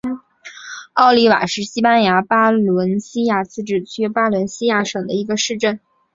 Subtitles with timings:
[0.93, 5.79] 奥利瓦是西班牙巴伦西亚自治区巴伦西亚省的一个市镇。